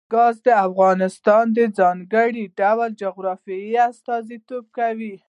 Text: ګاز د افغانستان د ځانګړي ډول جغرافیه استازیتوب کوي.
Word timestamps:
ګاز 0.13 0.35
د 0.47 0.49
افغانستان 0.67 1.45
د 1.57 1.59
ځانګړي 1.79 2.43
ډول 2.59 2.91
جغرافیه 3.01 3.81
استازیتوب 3.91 4.65
کوي. 4.77 5.13